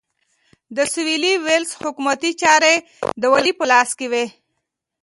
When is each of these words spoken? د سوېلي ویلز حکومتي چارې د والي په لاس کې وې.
د 0.75 0.77
سوېلي 0.93 1.33
ویلز 1.45 1.71
حکومتي 1.81 2.31
چارې 2.41 2.75
د 3.21 3.23
والي 3.31 3.53
په 3.59 3.65
لاس 3.71 3.89
کې 3.97 4.07
وې. 4.11 4.25